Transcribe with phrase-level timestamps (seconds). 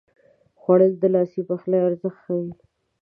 [0.59, 2.49] خوړل د لاسي پخلي ارزښت ښيي